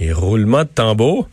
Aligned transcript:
Et 0.00 0.12
roulement 0.12 0.62
de 0.62 0.68
tambour. 0.68 1.28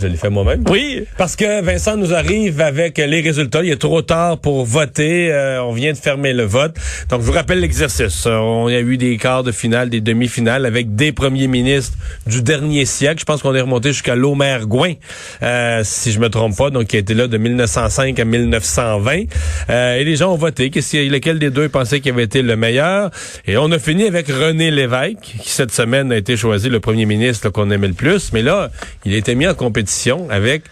Je 0.00 0.06
l'ai 0.06 0.16
fait 0.16 0.30
moi-même. 0.30 0.64
Oui. 0.68 1.04
Parce 1.18 1.36
que 1.36 1.62
Vincent 1.62 1.96
nous 1.96 2.14
arrive 2.14 2.60
avec 2.60 2.96
les 2.96 3.20
résultats. 3.20 3.62
Il 3.62 3.70
est 3.70 3.76
trop 3.76 4.00
tard 4.00 4.38
pour 4.38 4.64
voter. 4.64 5.30
Euh, 5.30 5.62
on 5.62 5.72
vient 5.72 5.92
de 5.92 5.98
fermer 5.98 6.32
le 6.32 6.44
vote. 6.44 6.74
Donc, 7.10 7.20
je 7.20 7.26
vous 7.26 7.32
rappelle 7.32 7.60
l'exercice. 7.60 8.24
Euh, 8.26 8.36
on 8.36 8.68
a 8.68 8.80
eu 8.80 8.96
des 8.96 9.18
quarts 9.18 9.42
de 9.42 9.52
finale, 9.52 9.90
des 9.90 10.00
demi-finales 10.00 10.64
avec 10.64 10.94
des 10.94 11.12
premiers 11.12 11.48
ministres 11.48 11.98
du 12.26 12.42
dernier 12.42 12.86
siècle. 12.86 13.20
Je 13.20 13.24
pense 13.26 13.42
qu'on 13.42 13.54
est 13.54 13.60
remonté 13.60 13.92
jusqu'à 13.92 14.14
Lomer 14.14 14.60
Gouin, 14.62 14.94
euh, 15.42 15.82
si 15.84 16.12
je 16.12 16.18
me 16.18 16.30
trompe 16.30 16.56
pas, 16.56 16.70
donc 16.70 16.86
qui 16.86 16.96
a 16.96 17.00
été 17.00 17.12
là 17.12 17.26
de 17.26 17.36
1905 17.36 18.18
à 18.18 18.24
1920. 18.24 19.24
Euh, 19.68 19.96
et 19.96 20.04
les 20.04 20.16
gens 20.16 20.32
ont 20.32 20.38
voté. 20.38 20.70
Qu'est-ce 20.70 20.96
lequel 21.10 21.38
des 21.38 21.50
deux 21.50 21.68
pensaient 21.68 22.00
qu'il 22.00 22.12
avait 22.12 22.24
été 22.24 22.40
le 22.40 22.56
meilleur? 22.56 23.10
Et 23.46 23.58
on 23.58 23.70
a 23.70 23.78
fini 23.78 24.04
avec 24.04 24.28
René 24.28 24.70
Lévesque, 24.70 25.18
qui 25.42 25.50
cette 25.50 25.72
semaine 25.72 26.10
a 26.10 26.16
été 26.16 26.38
choisi 26.38 26.70
le 26.70 26.80
premier 26.80 27.04
ministre 27.04 27.50
qu'on 27.50 27.70
aimait 27.70 27.88
le 27.88 27.94
plus. 27.94 28.32
Mais 28.32 28.42
là, 28.42 28.70
il 29.04 29.12
a 29.12 29.18
été 29.18 29.34
mis 29.34 29.46
en 29.46 29.54
compétition 29.54 29.89
avec 30.30 30.64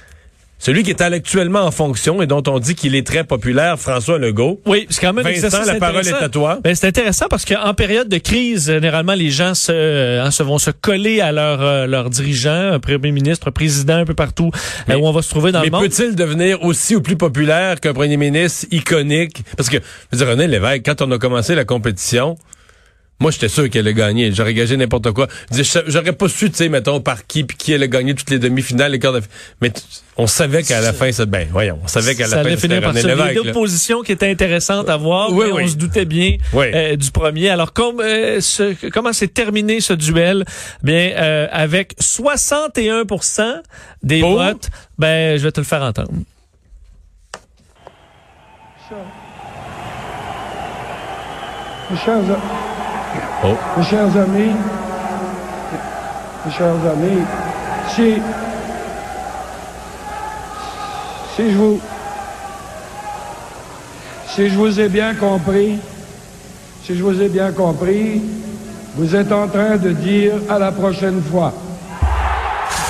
celui 0.59 0.83
qui 0.83 0.91
est 0.91 1.01
actuellement 1.01 1.63
en 1.63 1.71
fonction 1.71 2.21
et 2.21 2.27
dont 2.27 2.43
on 2.49 2.59
dit 2.59 2.75
qu'il 2.75 2.97
est 2.97 3.07
très 3.07 3.23
populaire, 3.23 3.79
François 3.79 4.19
Legault. 4.19 4.61
Oui, 4.67 4.87
c'est 4.91 5.01
quand 5.01 5.13
même 5.13 5.25
Vincent, 5.25 5.65
la 5.65 5.77
parole 5.77 6.07
est 6.07 6.13
à 6.13 6.29
toi. 6.29 6.59
Ben, 6.65 6.75
c'est 6.75 6.89
intéressant 6.89 7.27
parce 7.31 7.45
qu'en 7.45 7.75
période 7.75 8.09
de 8.09 8.19
crise, 8.19 8.67
généralement, 8.67 9.15
les 9.15 9.31
gens 9.31 9.55
se, 9.55 10.19
hein, 10.21 10.31
se 10.33 10.43
vont 10.43 10.59
se 10.59 10.73
coller 10.73 11.21
à 11.21 11.29
euh, 11.29 11.87
leur 11.87 12.11
dirigeant, 12.11 12.73
un 12.73 12.81
premier 12.81 13.13
ministre, 13.13 13.49
un 13.49 13.53
président 13.53 13.95
un 13.95 14.05
peu 14.05 14.15
partout 14.15 14.51
euh, 14.91 14.97
où 14.97 15.07
on 15.07 15.13
va 15.13 15.23
se 15.23 15.31
trouver 15.31 15.53
dans 15.53 15.63
le 15.63 15.71
monde. 15.71 15.83
Mais 15.83 15.89
peut-il 15.89 16.17
devenir 16.17 16.63
aussi 16.65 16.97
ou 16.97 17.01
plus 17.01 17.17
populaire 17.17 17.79
qu'un 17.81 17.95
premier 17.95 18.17
ministre 18.17 18.67
iconique? 18.73 19.45
Parce 19.57 19.71
que, 19.71 19.77
je 19.77 20.19
veux 20.19 20.25
dire, 20.25 20.29
René 20.29 20.49
Lévesque, 20.49 20.83
quand 20.85 21.03
on 21.03 21.11
a 21.13 21.19
commencé 21.19 21.55
la 21.55 21.65
compétition, 21.65 22.37
moi, 23.21 23.33
j'étais 23.33 23.49
sûr 23.49 23.69
qu'elle 23.69 23.87
allait 23.87 23.95
gagner. 23.95 24.33
J'aurais 24.33 24.55
gagé 24.55 24.77
n'importe 24.77 25.11
quoi. 25.11 25.27
J'aurais 25.87 26.13
pas 26.13 26.29
su, 26.29 26.51
tu 26.51 26.57
sais, 26.57 26.69
mettons, 26.69 27.01
par 27.01 27.27
qui, 27.27 27.43
puis 27.43 27.57
qui 27.57 27.75
allait 27.75 27.89
gagner 27.89 28.15
toutes 28.15 28.31
les 28.31 28.39
demi-finales, 28.39 28.93
les 28.93 29.01
quarts 29.01 29.13
de... 29.13 29.23
Mais 29.61 29.73
on 30.17 30.29
savait 30.29 30.63
qu'à 30.63 30.81
la 30.81 30.93
fin, 30.93 31.11
ça... 31.11 31.27
Ben, 31.27 31.49
voyons, 31.51 31.81
on 31.83 31.89
savait 31.89 32.15
qu'à 32.15 32.29
la 32.29 32.45
fin, 32.45 32.57
c'était 32.57 32.79
René 32.79 33.03
Lévesque. 33.03 33.39
Il 33.43 33.47
y 33.47 33.51
oppositions 33.51 34.03
qui 34.03 34.13
étaient 34.13 34.31
intéressantes 34.31 34.89
à 34.89 34.97
voir, 34.97 35.33
oui, 35.33 35.47
mais 35.53 35.65
on 35.65 35.67
se 35.67 35.75
doutait 35.75 36.05
bien 36.05 36.37
euh, 36.55 36.95
du 36.95 37.11
premier. 37.11 37.49
Alors, 37.49 37.73
comme, 37.73 38.01
euh, 38.01 38.41
comment 38.93 39.13
s'est 39.13 39.27
terminé 39.27 39.81
ce 39.81 39.95
duel? 39.95 40.45
Bien, 40.85 41.13
euh, 41.17 41.49
avec 41.51 41.97
61% 42.01 43.63
des 44.05 44.21
votes, 44.21 44.71
ben, 44.97 45.37
je 45.37 45.43
vais 45.43 45.53
te 45.53 45.61
le 45.61 45.67
faire 45.67 45.83
entendre. 45.83 46.13
Michel, 51.91 52.23
Oh. 53.45 53.57
Mes 53.77 53.85
chers 53.85 54.17
amis, 54.17 54.55
mes 56.45 56.53
chers 56.53 56.69
amis, 56.69 57.23
si, 57.95 58.15
si 61.37 61.51
je 61.51 61.57
vous, 61.57 61.81
si 64.29 64.49
je 64.49 64.57
vous 64.57 64.81
ai 64.81 64.89
bien 64.89 65.15
compris, 65.15 65.79
si 66.85 66.97
je 66.97 67.03
vous 67.03 67.21
ai 67.21 67.29
bien 67.29 67.53
compris, 67.53 68.23
vous 68.97 69.15
êtes 69.15 69.31
en 69.33 69.47
train 69.47 69.77
de 69.77 69.91
dire 69.91 70.35
à 70.49 70.59
la 70.59 70.73
prochaine 70.73 71.23
fois. 71.23 71.53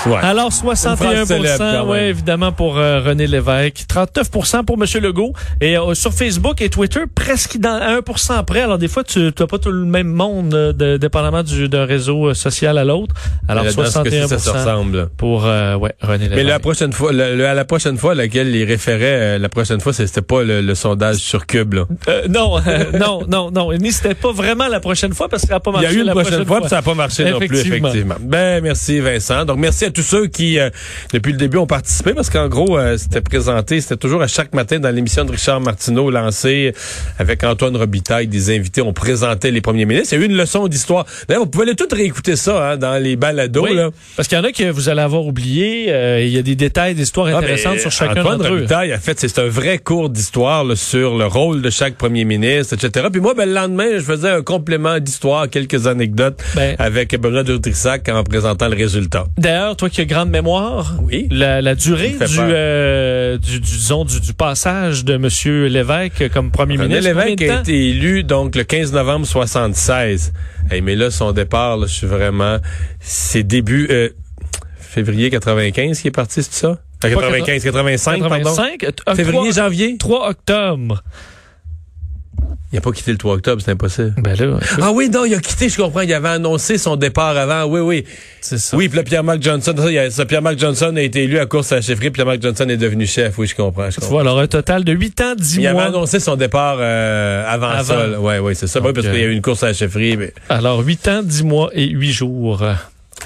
Alors 0.07 0.51
61% 0.51 1.85
oui, 1.87 1.99
évidemment 1.99 2.53
pour 2.53 2.79
euh, 2.79 3.01
René 3.01 3.27
Lévesque, 3.27 3.85
39% 3.89 4.65
pour 4.65 4.77
M. 4.77 5.03
Legault 5.03 5.33
et 5.61 5.77
euh, 5.77 5.95
sur 5.95 6.13
Facebook 6.13 6.61
et 6.61 6.69
Twitter 6.69 7.01
presque 7.13 7.59
dans 7.59 7.79
1% 7.79 8.45
près. 8.45 8.63
Alors 8.63 8.79
des 8.79 8.89
fois 8.89 9.05
tu 9.05 9.31
n'as 9.39 9.47
pas 9.47 9.59
tout 9.59 9.71
le 9.71 9.85
même 9.85 10.09
monde 10.09 10.55
euh, 10.55 10.73
de, 10.73 10.97
dépendamment 10.97 11.43
d'un 11.43 11.85
réseau 11.85 12.33
social 12.35 12.79
à 12.79 12.85
l'autre. 12.85 13.15
Alors 13.49 13.69
61 13.69 14.29
ça 14.29 14.53
ressemble? 14.53 15.09
pour 15.17 15.45
ouais, 15.45 15.95
René 16.01 16.29
Lévesque. 16.29 16.37
Mais 16.37 16.45
la 16.45 16.59
prochaine 16.59 16.93
fois 16.93 17.11
à 17.11 17.55
la 17.55 17.65
prochaine 17.65 17.99
fois 17.99 18.13
à 18.13 18.15
laquelle 18.15 18.55
il 18.55 18.65
référait 18.65 19.39
la 19.39 19.49
prochaine 19.49 19.81
fois 19.81 19.93
c'était 19.93 20.23
pas 20.23 20.43
le, 20.43 20.75
sondage 20.75 21.17
sur 21.17 21.47
Cube 21.47 21.75
là. 21.75 21.87
non, 22.29 22.61
non, 22.99 23.23
non, 23.27 23.51
non, 23.51 23.71
mais 23.81 23.91
c'était 23.91 24.15
pas 24.15 24.33
vraiment 24.33 24.69
la 24.69 24.81
prochaine 24.81 25.13
fois 25.13 25.29
parce 25.29 25.43
que 25.43 25.49
ça 25.49 25.55
n'a 25.55 25.61
pas 25.61 25.73
marché. 25.73 25.89
Il 25.91 25.93
y 25.93 25.97
a 25.97 25.99
eu 25.99 26.07
une 26.07 26.11
prochaine, 26.13 26.45
fois, 26.47 26.59
fois. 26.59 26.69
ça 26.69 26.77
n'a 26.77 26.83
pas 26.83 26.95
marché 26.95 27.31
non 27.31 27.39
plus 27.39 27.59
effectivement. 27.61 28.15
Ben 28.21 28.63
merci 28.63 29.01
Vincent. 29.01 29.45
Donc 29.45 29.59
merci 29.59 29.85
à 29.85 29.88
tous 29.91 30.03
ceux 30.03 30.27
qui, 30.27 30.59
euh, 30.59 30.71
depuis 31.13 31.33
le 31.33 31.39
début, 31.39 31.59
ont 31.59 31.67
participé, 31.67 32.15
parce 32.15 32.31
qu'en 32.31 32.49
gros, 32.49 32.79
euh, 32.79 32.97
c'était 32.97 33.21
présenté, 33.21 33.81
c'était 33.81 33.97
toujours 33.97 34.23
à 34.23 34.27
chaque 34.27 34.55
matin 34.55 34.79
dans 34.79 34.91
l'émission 34.91 35.25
de 35.25 35.33
Richard 35.33 35.61
Martineau, 35.61 36.11
lancée 36.11 36.73
avec 37.19 37.45
Antoine 37.45 37.77
Robitaille, 37.77 38.27
des 38.27 38.55
invités, 38.55 38.83
on 38.83 38.93
présentait 38.93 39.51
les 39.51 39.61
premiers 39.61 39.87
ministres. 39.87 40.15
Il 40.15 40.21
y 40.21 40.23
a 40.23 40.27
eu 40.27 40.29
une 40.29 40.37
leçon 40.37 40.69
d'histoire. 40.69 41.07
D'ailleurs, 41.29 41.45
vous 41.45 41.51
pouvez 41.51 41.65
aller 41.65 41.77
tout 41.77 41.89
réécouter 41.91 42.37
ça 42.37 42.71
hein, 42.71 42.77
dans 42.77 43.03
les 43.03 43.17
balados. 43.17 43.67
là. 43.67 43.91
Parce 44.17 44.29
qu'il 44.29 44.39
y 44.39 44.41
en 44.41 44.45
a 44.45 44.53
que 44.53 44.71
vous 44.71 44.89
allez 44.89 45.03
avoir 45.03 45.27
oublié. 45.27 45.87
Euh, 45.89 46.23
il 46.23 46.31
y 46.31 46.39
a 46.39 46.43
des 46.43 46.55
détails 46.55 46.95
d'histoire 46.95 47.29
ah, 47.29 47.39
intéressantes 47.39 47.79
sur 47.79 47.91
chacun 47.91 48.21
Antoine 48.21 48.39
d'entre 48.39 48.51
Robitaille, 48.51 48.95
en 48.95 48.99
fait, 48.99 49.19
c'est 49.21 49.39
un 49.39 49.49
vrai 49.49 49.79
cours 49.79 50.11
d'histoire 50.11 50.65
sur 50.77 51.17
le 51.17 51.27
rôle 51.27 51.63
de 51.63 51.71
chaque 51.71 51.95
premier 51.95 52.25
ministre, 52.25 52.75
etc. 52.75 53.07
Puis 53.11 53.21
moi, 53.21 53.35
ben, 53.35 53.49
le 53.49 53.55
lendemain, 53.55 53.89
je 53.95 54.01
faisais 54.01 54.31
un 54.31 54.43
complément 54.43 54.99
d'histoire, 54.99 55.49
quelques 55.49 55.87
anecdotes 55.87 56.43
ben, 56.55 56.77
avec 56.79 57.19
Benoît 57.19 57.43
de 57.43 57.57
Trissac 57.57 58.09
en 58.09 58.25
présentant 58.25 58.69
le 58.69 58.77
résultat. 58.77 59.27
D'ailleurs, 59.37 59.77
toi 59.79 59.89
qui 59.89 60.01
as 60.01 60.05
grande 60.05 60.31
mémoire, 60.31 60.97
oui. 61.01 61.29
la, 61.31 61.75
durée 61.75 62.17
euh, 62.21 63.39
du, 63.39 63.61
du, 63.61 63.61
disons, 63.61 64.05
du, 64.05 64.21
du, 64.21 64.35
passage 64.35 65.05
de 65.05 65.15
M. 65.15 65.69
Lévesque 65.69 66.29
comme 66.31 66.51
premier 66.51 66.77
René 66.77 66.97
ministre. 66.97 67.15
Lévesque 67.15 67.43
a 67.43 67.61
été 67.61 67.89
élu 67.89 68.25
donc 68.25 68.57
le 68.57 68.65
15 68.65 68.93
novembre 68.93 69.27
76. 69.27 70.33
mais 70.83 70.97
là, 70.97 71.11
son 71.11 71.33
départ, 71.33 71.81
je 71.83 71.93
suis 71.93 72.07
vraiment... 72.07 72.59
C'est 73.01 73.45
début... 73.45 73.87
Euh, 73.91 74.11
février 74.79 75.31
95 75.31 76.01
qui 76.01 76.09
est 76.09 76.11
parti, 76.11 76.43
c'est 76.43 76.53
ça? 76.53 76.79
95, 77.01 77.63
85, 77.63 78.23
85 78.23 78.81
pardon. 78.81 79.15
Février, 79.15 79.53
janvier? 79.53 79.97
3 79.99 80.31
octobre. 80.31 81.03
Il 82.71 82.75
n'a 82.75 82.81
pas 82.83 82.93
quitté 82.93 83.13
le 83.13 83.17
3 83.17 83.37
octobre, 83.37 83.63
c'est 83.65 83.71
impossible. 83.71 84.13
Ben 84.19 84.37
là, 84.37 84.59
ah 84.83 84.93
oui, 84.93 85.09
non, 85.09 85.25
il 85.25 85.35
a 85.35 85.39
quitté, 85.39 85.71
je 85.71 85.77
comprends. 85.79 86.03
Il 86.03 86.13
avait 86.13 86.29
annoncé 86.29 86.77
son 86.77 86.97
départ 86.97 87.35
avant. 87.35 87.65
Oui, 87.65 87.81
oui. 87.81 88.05
C'est 88.43 88.59
ça. 88.59 88.77
Oui, 88.77 88.91
puis 88.91 89.03
Pierre-Marc 89.03 89.43
Johnson, 89.43 89.75
ça, 90.11 90.27
Pierre-Marc 90.27 90.59
Johnson 90.59 90.93
a 90.95 91.01
été 91.01 91.25
élu 91.25 91.39
à 91.39 91.47
course 91.47 91.73
à 91.73 91.77
la 91.77 91.81
chefferie, 91.81 92.11
Pierre-Marc 92.11 92.43
Johnson 92.43 92.69
est 92.69 92.77
devenu 92.77 93.07
chef. 93.07 93.39
Oui, 93.39 93.47
je 93.47 93.55
comprends. 93.55 93.91
Je 93.91 94.01
comprends. 94.01 94.19
alors 94.19 94.39
un 94.39 94.47
total 94.47 94.85
de 94.85 94.93
8 94.93 95.21
ans, 95.23 95.35
10 95.35 95.61
mois. 95.61 95.63
Il 95.63 95.67
avait 95.67 95.87
annoncé 95.87 96.21
son 96.21 96.37
départ 96.37 96.77
euh, 96.79 97.43
avant, 97.49 97.69
avant, 97.69 97.85
ça. 97.85 98.21
Oui, 98.21 98.35
oui, 98.43 98.55
c'est 98.55 98.67
ça. 98.67 98.81
oui, 98.83 98.93
parce 98.93 99.07
qu'il 99.07 99.19
y 99.19 99.23
a 99.23 99.27
eu 99.27 99.33
une 99.33 99.43
course 99.43 99.63
à 99.63 99.69
la 99.69 99.73
chefferie. 99.73 100.19
Mais... 100.19 100.35
Alors, 100.51 100.81
8 100.81 101.09
ans, 101.09 101.23
10 101.23 101.45
mois 101.45 101.71
et 101.73 101.89
8 101.89 102.13
jours 102.13 102.63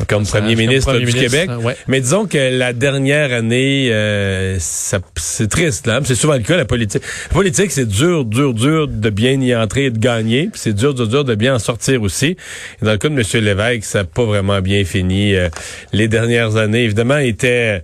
comme 0.09 0.25
premier 0.25 0.57
ministre 0.57 0.99
du 0.99 1.13
Québec. 1.13 1.51
Mais 1.89 2.01
disons 2.01 2.27
que 2.27 2.59
la 2.59 2.73
dernière 2.73 3.33
année, 3.33 3.89
euh, 3.91 4.57
c'est 4.59 5.49
triste. 5.49 5.87
là. 5.87 6.01
C'est 6.05 6.15
souvent 6.15 6.35
le 6.35 6.41
cas, 6.41 6.57
la 6.57 6.65
politique. 6.65 7.03
La 7.29 7.35
politique, 7.35 7.71
c'est 7.71 7.87
dur, 7.87 8.25
dur, 8.25 8.55
dur 8.55 8.89
de 8.89 9.11
bien 9.11 9.41
y 9.41 9.55
entrer 9.55 9.87
et 9.87 9.91
de 9.91 9.99
gagner. 9.99 10.49
Puis 10.53 10.61
c'est 10.63 10.73
dur, 10.73 10.95
dur, 10.95 11.09
dur 11.09 11.25
de 11.25 11.35
bien 11.35 11.55
en 11.55 11.59
sortir 11.59 12.03
aussi. 12.03 12.37
Et 12.81 12.85
dans 12.85 12.93
le 12.93 12.99
cas 12.99 13.09
de 13.09 13.15
M. 13.15 13.45
Lévesque, 13.45 13.85
ça 13.85 13.99
n'a 13.99 14.05
pas 14.05 14.25
vraiment 14.25 14.61
bien 14.61 14.85
fini. 14.85 15.35
Euh, 15.35 15.49
les 15.93 16.09
dernières 16.09 16.57
années, 16.57 16.85
évidemment, 16.85 17.19
était... 17.19 17.83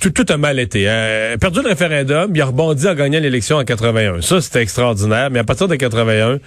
Tout, 0.00 0.10
tout 0.10 0.24
a 0.30 0.38
mal 0.38 0.58
été. 0.58 0.84
Euh, 0.88 1.36
perdu 1.36 1.60
le 1.62 1.68
référendum, 1.68 2.32
il 2.34 2.40
a 2.40 2.46
rebondi 2.46 2.88
en 2.88 2.94
gagnant 2.94 3.20
l'élection 3.20 3.58
en 3.58 3.64
81. 3.64 4.22
Ça, 4.22 4.40
c'était 4.40 4.62
extraordinaire. 4.62 5.30
Mais 5.30 5.40
à 5.40 5.44
partir 5.44 5.68
de 5.68 5.76
81, 5.76 6.38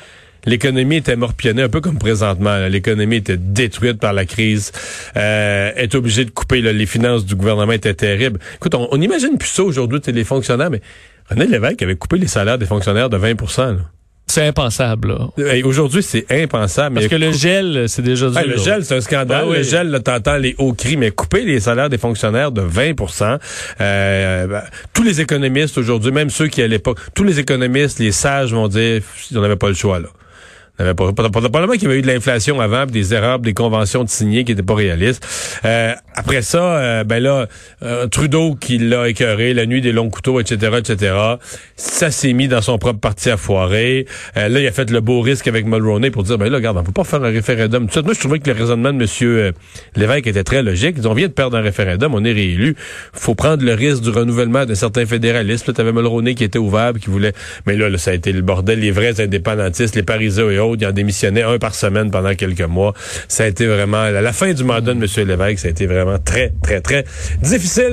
l'économie 0.45 0.97
était 0.97 1.15
morpionnée, 1.15 1.63
un 1.63 1.69
peu 1.69 1.81
comme 1.81 1.97
présentement. 1.97 2.67
L'économie 2.67 3.17
était 3.17 3.37
détruite 3.37 3.99
par 3.99 4.13
la 4.13 4.25
crise. 4.25 4.71
Euh, 5.15 5.71
est 5.75 5.95
obligé 5.95 6.25
de 6.25 6.31
couper 6.31 6.61
les 6.61 6.85
finances 6.85 7.25
du 7.25 7.35
gouvernement 7.35 7.71
étaient 7.71 7.93
terribles. 7.93 8.39
Écoute, 8.55 8.75
on, 8.75 8.87
on 8.91 9.01
imagine 9.01 9.37
plus 9.37 9.49
ça 9.49 9.63
aujourd'hui, 9.63 9.99
les 10.07 10.23
fonctionnaires, 10.23 10.69
mais 10.69 10.81
René 11.29 11.47
Lévesque 11.47 11.81
avait 11.81 11.95
coupé 11.95 12.17
les 12.17 12.27
salaires 12.27 12.57
des 12.57 12.65
fonctionnaires 12.65 13.09
de 13.09 13.17
20% 13.17 13.77
c'est 14.25 14.47
impensable. 14.47 15.15
Aujourd'hui, 15.63 16.01
c'est 16.01 16.25
impensable. 16.31 16.95
Parce 16.95 17.07
que 17.07 17.15
le 17.15 17.31
gel, 17.31 17.87
c'est 17.87 18.01
déjà 18.01 18.29
dur. 18.29 18.41
le 18.47 18.57
gel, 18.57 18.83
c'est 18.83 18.95
un 18.95 19.01
scandale. 19.01 19.47
Le 19.49 19.61
gel, 19.61 19.89
là, 19.89 19.99
t'entends 19.99 20.37
les 20.37 20.55
hauts 20.57 20.73
cris, 20.73 20.97
mais 20.97 21.11
couper 21.11 21.43
les 21.43 21.59
salaires 21.59 21.89
des 21.89 21.97
fonctionnaires 21.97 22.51
de 22.51 22.61
20% 22.61 23.37
euh, 23.81 24.47
ben, 24.47 24.63
Tous 24.93 25.03
les 25.03 25.21
économistes 25.21 25.77
aujourd'hui, 25.77 26.11
même 26.11 26.29
ceux 26.29 26.47
qui 26.47 26.63
à 26.63 26.67
l'époque, 26.67 26.99
tous 27.13 27.23
les 27.23 27.39
économistes, 27.39 27.99
les 27.99 28.11
sages 28.11 28.53
vont 28.53 28.67
dire, 28.67 29.01
on 29.35 29.41
n'avait 29.41 29.55
pas 29.55 29.67
le 29.67 29.75
choix 29.75 29.99
là. 29.99 30.07
Euh, 30.79 30.95
probablement 30.95 31.73
qu'il 31.73 31.83
y 31.83 31.85
avait 31.85 31.99
eu 31.99 32.01
de 32.01 32.07
l'inflation 32.07 32.59
avant, 32.59 32.87
des 32.87 33.13
erreurs, 33.13 33.37
des 33.37 33.53
conventions 33.53 34.03
de 34.03 34.09
signer 34.09 34.43
qui 34.43 34.53
n'étaient 34.53 34.63
pas 34.63 34.73
réalistes. 34.73 35.23
Euh, 35.65 35.93
après 36.15 36.41
ça, 36.41 36.77
euh, 36.77 37.03
ben 37.03 37.21
là, 37.21 37.47
euh, 37.83 38.07
Trudeau 38.07 38.55
qui 38.55 38.79
l'a 38.79 39.07
écœuré, 39.07 39.53
la 39.53 39.67
nuit 39.67 39.81
des 39.81 39.91
longs 39.91 40.09
couteaux, 40.09 40.39
etc., 40.39 40.77
etc. 40.79 41.15
Ça 41.75 42.09
s'est 42.09 42.33
mis 42.33 42.47
dans 42.47 42.61
son 42.61 42.79
propre 42.79 42.99
parti 42.99 43.29
à 43.29 43.37
foirer. 43.37 44.07
là, 44.35 44.47
il 44.47 44.65
a 44.65 44.71
fait 44.71 44.89
le 44.89 44.99
beau 44.99 45.21
risque 45.21 45.47
avec 45.47 45.67
Mulroney 45.67 46.09
pour 46.09 46.23
dire, 46.23 46.39
ben 46.39 46.49
là, 46.49 46.57
regarde, 46.57 46.77
on 46.77 46.83
peut 46.83 46.91
pas 46.91 47.03
faire 47.03 47.23
un 47.23 47.29
référendum. 47.29 47.87
Tout 47.87 48.01
Moi, 48.03 48.13
je 48.15 48.19
trouvais 48.19 48.39
que 48.39 48.49
le 48.49 48.57
raisonnement 48.57 48.93
de 48.93 49.03
M. 49.03 49.53
Lévesque 49.95 50.27
était 50.27 50.43
très 50.43 50.63
logique. 50.63 50.95
Ils 50.97 51.07
ont 51.07 51.13
vient 51.13 51.27
de 51.27 51.33
perdre 51.33 51.55
un 51.55 51.61
référendum, 51.61 52.15
on 52.15 52.23
est 52.23 52.33
réélu. 52.33 52.75
faut 53.13 53.35
prendre 53.35 53.63
le 53.63 53.73
risque 53.73 54.01
du 54.01 54.09
renouvellement 54.09 54.65
d'un 54.65 54.75
certain 54.75 55.05
fédéralisme. 55.05 55.71
Tu 55.71 55.81
avais 55.81 55.91
Mulroney 55.91 56.33
qui 56.33 56.43
était 56.43 56.57
ouvert, 56.57 56.93
qui 56.93 57.11
voulait... 57.11 57.33
Mais 57.67 57.75
là, 57.75 57.95
ça 57.99 58.11
a 58.11 58.13
été 58.15 58.31
le 58.31 58.41
bordel, 58.41 58.79
les 58.79 58.91
vrais 58.91 59.21
indépendantistes, 59.21 59.95
les 59.95 60.03
Parisiens 60.03 60.49
et 60.49 60.59
autres. 60.63 60.81
Ils 60.81 60.93
démissionné 60.93 61.43
un 61.43 61.57
par 61.57 61.75
semaine 61.75 62.11
pendant 62.11 62.33
quelques 62.35 62.61
mois. 62.61 62.93
Ça 63.27 63.43
a 63.43 63.47
été 63.47 63.67
vraiment, 63.67 64.09
la 64.09 64.33
fin 64.33 64.53
du 64.53 64.63
mandat 64.63 64.93
de 64.93 64.99
M. 64.99 65.27
Lévesque, 65.27 65.59
ça 65.59 65.67
a 65.67 65.71
été 65.71 65.85
vraiment 65.85 66.17
très, 66.19 66.53
très, 66.63 66.81
très 66.81 67.05
difficile. 67.41 67.91